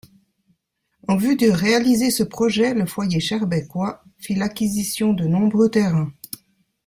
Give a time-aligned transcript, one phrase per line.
[1.07, 6.11] En vue de réaliser ce projet, le Foyer schaerbeekois fit l'acquisition de nombreux terrains.